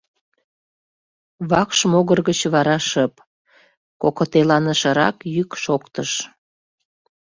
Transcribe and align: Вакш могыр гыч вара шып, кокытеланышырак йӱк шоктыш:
Вакш 1.49 1.79
могыр 1.91 2.19
гыч 2.27 2.39
вара 2.53 2.77
шып, 2.89 3.13
кокытеланышырак 4.01 5.17
йӱк 5.35 5.51
шоктыш: 5.63 6.11